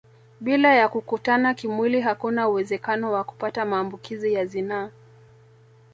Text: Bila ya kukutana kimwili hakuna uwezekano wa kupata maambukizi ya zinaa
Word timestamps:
Bila 0.39 0.73
ya 0.75 0.89
kukutana 0.89 1.53
kimwili 1.53 2.01
hakuna 2.01 2.49
uwezekano 2.49 3.11
wa 3.11 3.23
kupata 3.23 3.65
maambukizi 3.65 4.33
ya 4.33 4.45
zinaa 4.45 4.89